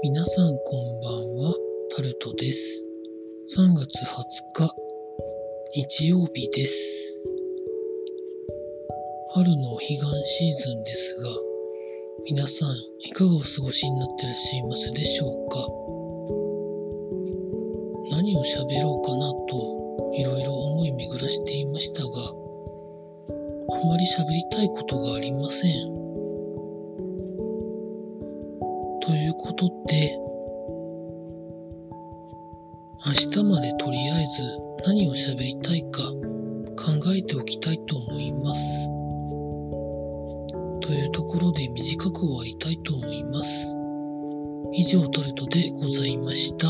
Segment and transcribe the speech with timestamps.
[0.00, 1.54] 皆さんこんばんは、
[1.96, 2.84] タルトです。
[3.56, 4.14] 3月20
[4.54, 4.72] 日、
[5.74, 7.20] 日曜日です。
[9.34, 11.28] 春の彼岸シーズンですが、
[12.30, 12.68] 皆さん
[13.00, 15.66] いかがお過ごしになってらっしゃいますでしょうか？
[18.12, 22.08] 何を喋ろうかなといろいろ思い巡らしていましたが、
[23.74, 26.07] あんまり喋りたいことがありません。
[29.08, 30.18] ということで、
[33.06, 34.42] 明日までとりあえず
[34.84, 36.02] 何を喋りたいか
[36.76, 38.86] 考えておきたいと思います。
[40.82, 43.74] というところで短く終わりたいと思います。
[44.74, 46.68] 以上タルトでございました。